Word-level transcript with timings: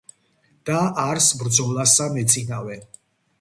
და 0.69 0.77
არს 1.03 1.27
ბრძოლასა 1.41 2.09
მეწინავე. 2.17 2.81